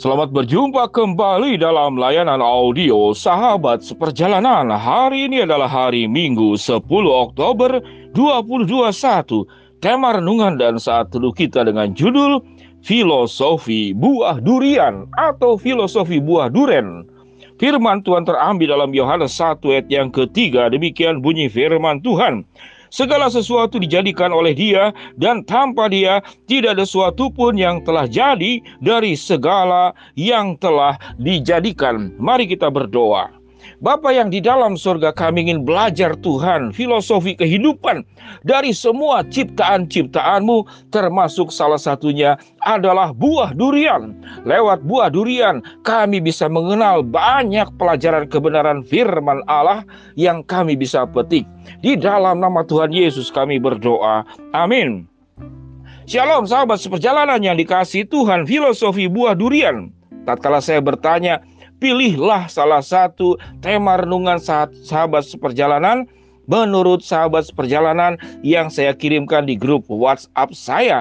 [0.00, 4.72] Selamat berjumpa kembali dalam layanan audio Sahabat Seperjalanan.
[4.72, 7.84] Hari ini adalah hari Minggu 10 Oktober
[8.16, 9.44] 2021.
[9.76, 12.40] Tema renungan dan saat teduh kita dengan judul
[12.80, 17.04] Filosofi Buah Durian atau Filosofi Buah Duren.
[17.60, 20.72] Firman Tuhan terambil dalam Yohanes 1 ayat yang ketiga.
[20.72, 22.48] Demikian bunyi firman Tuhan.
[22.90, 26.18] Segala sesuatu dijadikan oleh dia dan tanpa dia
[26.50, 32.12] tidak ada sesuatu pun yang telah jadi dari segala yang telah dijadikan.
[32.18, 33.39] Mari kita berdoa.
[33.80, 38.04] Bapa yang di dalam surga kami ingin belajar Tuhan filosofi kehidupan
[38.44, 44.12] dari semua ciptaan-ciptaanmu termasuk salah satunya adalah buah durian.
[44.44, 49.84] Lewat buah durian kami bisa mengenal banyak pelajaran kebenaran firman Allah
[50.16, 51.48] yang kami bisa petik.
[51.80, 54.26] Di dalam nama Tuhan Yesus kami berdoa.
[54.52, 55.08] Amin.
[56.10, 59.94] Shalom sahabat seperjalanan yang dikasih Tuhan filosofi buah durian.
[60.26, 61.40] Tatkala saya bertanya,
[61.80, 66.06] pilihlah salah satu tema renungan saat sahabat seperjalanan
[66.46, 71.00] menurut sahabat seperjalanan yang saya kirimkan di grup WhatsApp saya.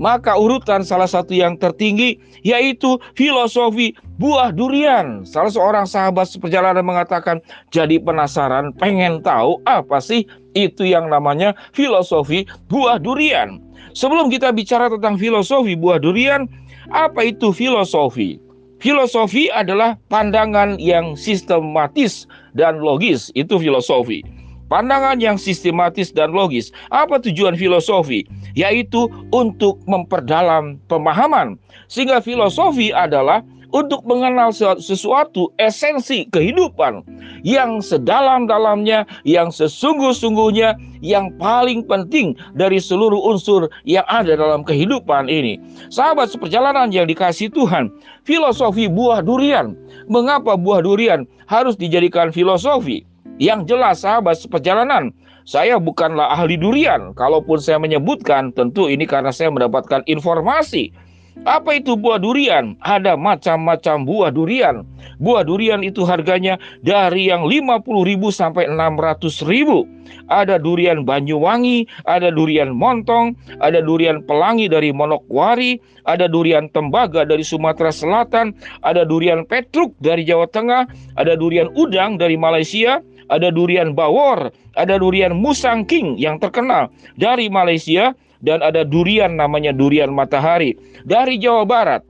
[0.00, 5.20] Maka urutan salah satu yang tertinggi yaitu filosofi buah durian.
[5.28, 10.24] Salah seorang sahabat seperjalanan mengatakan, "Jadi penasaran, pengen tahu apa sih
[10.56, 13.60] itu yang namanya filosofi buah durian."
[13.92, 16.48] Sebelum kita bicara tentang filosofi buah durian,
[16.88, 18.40] apa itu filosofi?
[18.82, 22.26] Filosofi adalah pandangan yang sistematis
[22.58, 24.26] dan logis, itu filosofi.
[24.66, 26.74] Pandangan yang sistematis dan logis.
[26.90, 28.26] Apa tujuan filosofi?
[28.58, 31.54] Yaitu untuk memperdalam pemahaman.
[31.86, 37.02] Sehingga filosofi adalah untuk mengenal sesuatu esensi kehidupan
[37.42, 45.58] yang sedalam-dalamnya, yang sesungguh-sungguhnya, yang paling penting dari seluruh unsur yang ada dalam kehidupan ini.
[45.90, 47.90] Sahabat seperjalanan yang dikasih Tuhan,
[48.22, 49.74] filosofi buah durian.
[50.06, 53.02] Mengapa buah durian harus dijadikan filosofi?
[53.40, 55.10] Yang jelas sahabat seperjalanan,
[55.42, 57.10] saya bukanlah ahli durian.
[57.18, 60.94] Kalaupun saya menyebutkan, tentu ini karena saya mendapatkan informasi
[61.42, 62.78] apa itu buah durian?
[62.84, 64.86] Ada macam-macam buah durian.
[65.18, 69.88] Buah durian itu harganya dari yang 50 ribu sampai 600 ribu.
[70.30, 77.42] Ada durian Banyuwangi, ada durian Montong, ada durian Pelangi dari Monokwari, ada durian Tembaga dari
[77.42, 78.54] Sumatera Selatan,
[78.86, 80.86] ada durian Petruk dari Jawa Tengah,
[81.18, 87.48] ada durian Udang dari Malaysia, ada durian Bawor, ada durian Musang King yang terkenal dari
[87.48, 88.12] Malaysia,
[88.42, 90.74] dan ada durian namanya durian matahari
[91.06, 92.02] dari Jawa Barat.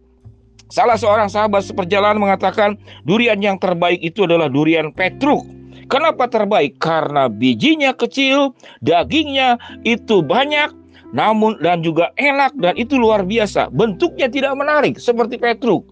[0.73, 5.45] Salah seorang sahabat seperjalanan mengatakan durian yang terbaik itu adalah durian Petruk.
[5.93, 6.81] Kenapa terbaik?
[6.81, 10.73] Karena bijinya kecil, dagingnya itu banyak,
[11.13, 13.69] namun dan juga enak dan itu luar biasa.
[13.69, 15.85] Bentuknya tidak menarik seperti Petruk,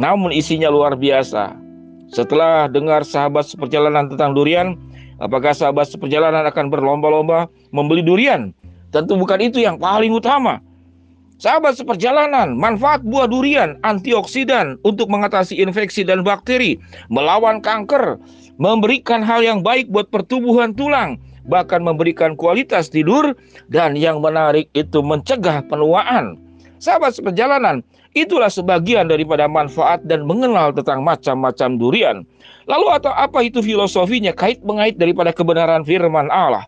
[0.00, 1.52] namun isinya luar biasa.
[2.08, 4.80] Setelah dengar sahabat seperjalanan tentang durian,
[5.20, 8.56] apakah sahabat seperjalanan akan berlomba-lomba membeli durian?
[8.96, 10.56] Tentu bukan itu yang paling utama.
[11.36, 16.80] Sahabat seperjalanan, manfaat buah durian antioksidan untuk mengatasi infeksi dan bakteri,
[17.12, 18.16] melawan kanker,
[18.56, 23.36] memberikan hal yang baik buat pertumbuhan tulang, bahkan memberikan kualitas tidur
[23.68, 26.40] dan yang menarik itu mencegah penuaan.
[26.80, 27.84] Sahabat seperjalanan,
[28.16, 32.16] itulah sebagian daripada manfaat dan mengenal tentang macam-macam durian.
[32.64, 36.64] Lalu atau apa itu filosofinya kait mengait daripada kebenaran firman Allah?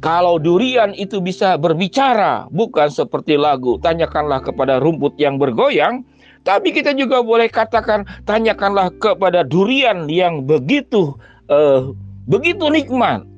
[0.00, 6.00] Kalau durian itu bisa berbicara, bukan seperti lagu, tanyakanlah kepada rumput yang bergoyang,
[6.40, 11.12] tapi kita juga boleh katakan, tanyakanlah kepada durian yang begitu
[11.52, 11.92] uh,
[12.24, 13.28] begitu nikmat.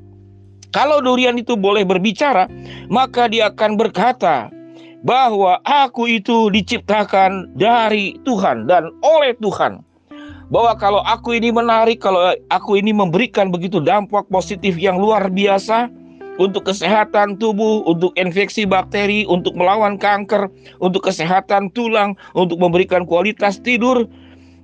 [0.71, 2.47] Kalau durian itu boleh berbicara,
[2.87, 4.47] maka dia akan berkata
[5.03, 9.83] bahwa aku itu diciptakan dari Tuhan dan oleh Tuhan.
[10.47, 15.91] Bahwa kalau aku ini menarik, kalau aku ini memberikan begitu dampak positif yang luar biasa,
[16.41, 20.49] untuk kesehatan tubuh, untuk infeksi bakteri, untuk melawan kanker,
[20.81, 24.09] untuk kesehatan tulang, untuk memberikan kualitas tidur,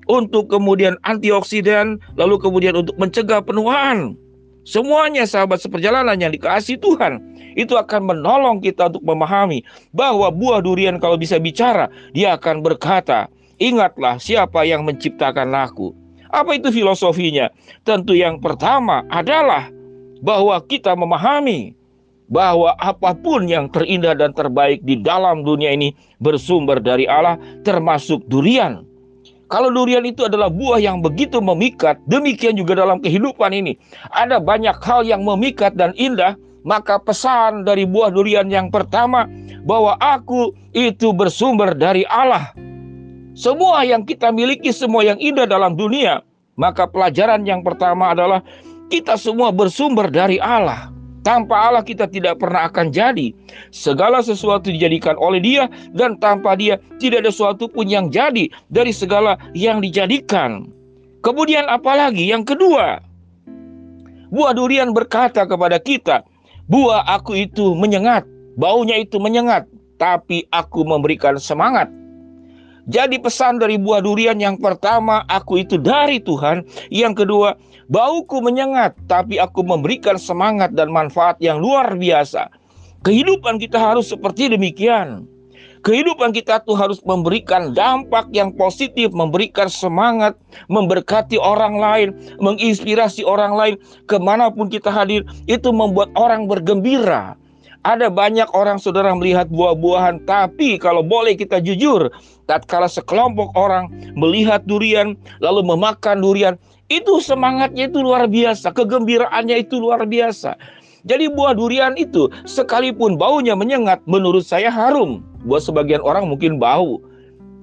[0.08, 4.16] untuk kemudian antioksidan, lalu kemudian untuk mencegah penuaan.
[4.68, 7.24] Semuanya sahabat seperjalanan yang dikasih Tuhan
[7.56, 9.64] itu akan menolong kita untuk memahami
[9.96, 15.96] bahwa buah durian kalau bisa bicara, dia akan berkata, "Ingatlah siapa yang menciptakan aku."
[16.28, 17.48] Apa itu filosofinya?
[17.88, 19.72] Tentu yang pertama adalah
[20.22, 21.78] bahwa kita memahami
[22.28, 28.20] bahwa apa pun yang terindah dan terbaik di dalam dunia ini bersumber dari Allah, termasuk
[28.28, 28.84] durian.
[29.48, 33.80] Kalau durian itu adalah buah yang begitu memikat, demikian juga dalam kehidupan ini.
[34.12, 36.36] Ada banyak hal yang memikat dan indah,
[36.68, 39.24] maka pesan dari buah durian yang pertama
[39.64, 42.52] bahwa aku itu bersumber dari Allah.
[43.38, 46.26] semua yang kita miliki, semua yang indah dalam dunia.
[46.58, 48.42] Maka pelajaran yang pertama adalah
[48.88, 50.92] kita semua bersumber dari Allah.
[51.22, 53.36] Tanpa Allah kita tidak pernah akan jadi.
[53.68, 58.92] Segala sesuatu dijadikan oleh dia dan tanpa dia tidak ada sesuatu pun yang jadi dari
[58.96, 60.72] segala yang dijadikan.
[61.20, 63.04] Kemudian apalagi yang kedua?
[64.32, 66.24] Buah durian berkata kepada kita,
[66.68, 68.24] buah aku itu menyengat,
[68.56, 69.68] baunya itu menyengat,
[70.00, 71.88] tapi aku memberikan semangat.
[72.88, 76.64] Jadi pesan dari buah durian yang pertama, aku itu dari Tuhan.
[76.88, 77.48] Yang kedua,
[77.92, 82.48] bauku menyengat, tapi aku memberikan semangat dan manfaat yang luar biasa.
[83.04, 85.28] Kehidupan kita harus seperti demikian.
[85.86, 90.34] Kehidupan kita tuh harus memberikan dampak yang positif, memberikan semangat,
[90.66, 92.08] memberkati orang lain,
[92.42, 93.74] menginspirasi orang lain.
[94.10, 97.38] Ke mana pun kita hadir, itu membuat orang bergembira.
[97.88, 102.12] Ada banyak orang saudara melihat buah-buahan, tapi kalau boleh kita jujur,
[102.44, 106.60] tatkala sekelompok orang melihat durian lalu memakan durian,
[106.92, 110.60] itu semangatnya itu luar biasa, kegembiraannya itu luar biasa.
[111.08, 115.24] Jadi buah durian itu sekalipun baunya menyengat, menurut saya harum.
[115.48, 117.00] Buat sebagian orang mungkin bau.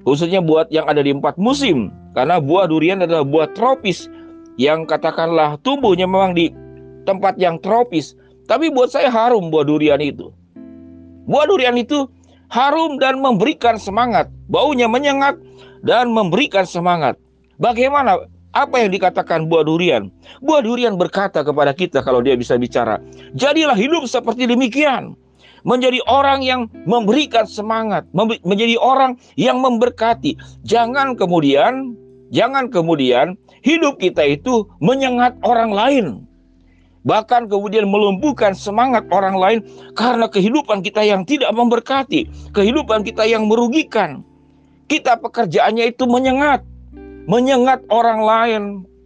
[0.10, 1.94] Khususnya buat yang ada di empat musim.
[2.18, 4.10] Karena buah durian adalah buah tropis
[4.57, 6.50] yang katakanlah tumbuhnya memang di
[7.06, 8.18] tempat yang tropis.
[8.45, 10.30] Tapi buat saya harum buah durian itu.
[11.25, 12.06] Buah durian itu
[12.53, 14.30] harum dan memberikan semangat.
[14.45, 15.42] Baunya menyengat
[15.81, 17.18] dan memberikan semangat.
[17.57, 20.13] Bagaimana apa yang dikatakan buah durian?
[20.45, 23.01] Buah durian berkata kepada kita kalau dia bisa bicara,
[23.33, 25.18] "Jadilah hidup seperti demikian."
[25.65, 28.06] Menjadi orang yang memberikan semangat,
[28.45, 30.38] menjadi orang yang memberkati.
[30.62, 31.97] Jangan kemudian,
[32.30, 33.33] jangan kemudian
[33.65, 36.06] hidup kita itu menyengat orang lain
[37.06, 39.60] bahkan kemudian melumpuhkan semangat orang lain
[39.94, 44.25] karena kehidupan kita yang tidak memberkati, kehidupan kita yang merugikan.
[44.86, 46.66] Kita pekerjaannya itu menyengat,
[47.30, 48.63] menyengat orang lain.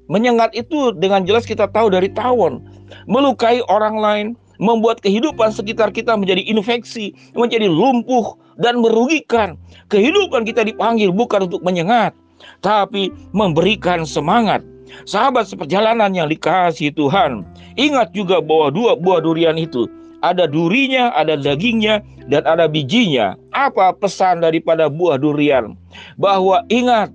[0.10, 2.66] Menyengat itu dengan jelas kita tahu dari tawon,
[3.06, 9.54] melukai orang lain, membuat kehidupan sekitar kita menjadi infeksi, menjadi lumpuh dan merugikan.
[9.94, 12.18] Kehidupan kita dipanggil bukan untuk menyengat,
[12.66, 14.66] tapi memberikan semangat.
[15.06, 17.46] Sahabat seperjalanan yang dikasih Tuhan,
[17.80, 19.88] ingat juga bahwa dua buah durian itu
[20.20, 23.40] ada durinya, ada dagingnya, dan ada bijinya.
[23.56, 25.80] Apa pesan daripada buah durian?
[26.20, 27.12] Bahwa ingat,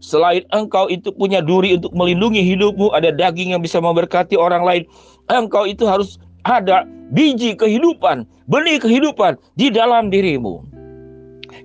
[0.00, 4.82] selain engkau itu punya duri untuk melindungi hidupmu, ada daging yang bisa memberkati orang lain.
[5.28, 6.16] Engkau itu harus
[6.48, 10.64] ada biji kehidupan, benih kehidupan di dalam dirimu.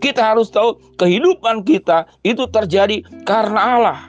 [0.02, 4.00] Kita harus tahu kehidupan kita itu terjadi karena Allah.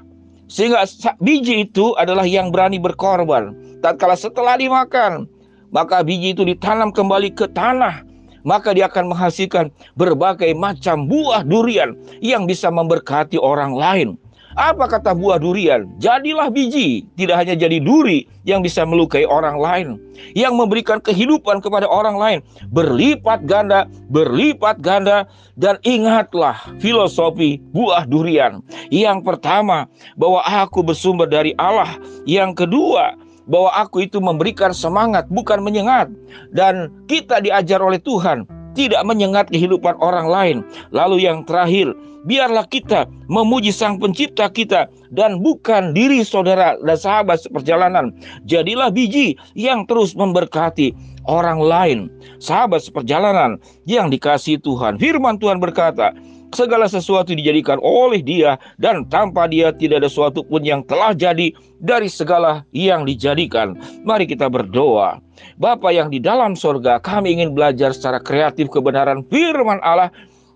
[0.52, 0.84] Sehingga
[1.16, 3.56] biji itu adalah yang berani berkorban.
[3.80, 5.24] Tatkala setelah dimakan,
[5.72, 8.04] maka biji itu ditanam kembali ke tanah.
[8.44, 14.18] Maka dia akan menghasilkan berbagai macam buah durian yang bisa memberkati orang lain.
[14.52, 15.88] Apa kata buah durian?
[15.96, 19.88] Jadilah biji, tidak hanya jadi duri yang bisa melukai orang lain,
[20.36, 22.38] yang memberikan kehidupan kepada orang lain,
[22.68, 25.24] berlipat ganda, berlipat ganda,
[25.56, 28.60] dan ingatlah filosofi buah durian.
[28.92, 29.88] Yang pertama,
[30.20, 31.96] bahwa aku bersumber dari Allah.
[32.28, 33.16] Yang kedua,
[33.48, 36.12] bahwa aku itu memberikan semangat, bukan menyengat,
[36.52, 40.56] dan kita diajar oleh Tuhan tidak menyengat kehidupan orang lain.
[40.90, 41.92] Lalu yang terakhir,
[42.24, 48.14] biarlah kita memuji Sang Pencipta kita dan bukan diri saudara dan sahabat seperjalanan.
[48.48, 50.94] Jadilah biji yang terus memberkati
[51.28, 51.98] orang lain.
[52.42, 54.98] Sahabat seperjalanan yang dikasih Tuhan.
[54.98, 56.14] Firman Tuhan berkata,
[56.52, 61.52] segala sesuatu dijadikan oleh dia dan tanpa dia tidak ada sesuatu pun yang telah jadi
[61.80, 63.74] dari segala yang dijadikan.
[64.04, 65.18] Mari kita berdoa.
[65.58, 70.12] Bapa yang di dalam sorga, kami ingin belajar secara kreatif kebenaran firman Allah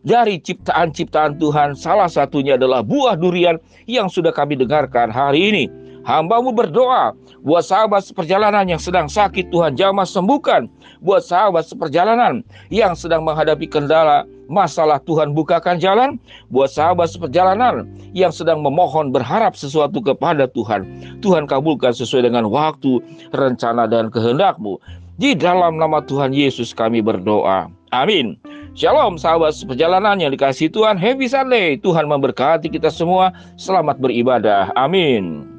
[0.06, 1.74] dari ciptaan-ciptaan Tuhan.
[1.74, 3.58] Salah satunya adalah buah durian
[3.90, 5.64] yang sudah kami dengarkan hari ini.
[6.06, 10.70] Hambamu berdoa buat sahabat seperjalanan yang sedang sakit Tuhan jamah sembuhkan.
[11.02, 16.22] Buat sahabat seperjalanan yang sedang menghadapi kendala masalah Tuhan bukakan jalan.
[16.46, 20.86] Buat sahabat seperjalanan yang sedang memohon berharap sesuatu kepada Tuhan.
[21.26, 23.02] Tuhan kabulkan sesuai dengan waktu,
[23.34, 24.78] rencana dan kehendakmu.
[25.18, 27.66] Di dalam nama Tuhan Yesus kami berdoa.
[27.90, 28.38] Amin.
[28.78, 31.00] Shalom sahabat seperjalanan yang dikasih Tuhan.
[31.02, 31.80] Happy Sunday.
[31.82, 33.34] Tuhan memberkati kita semua.
[33.58, 34.70] Selamat beribadah.
[34.76, 35.55] Amin.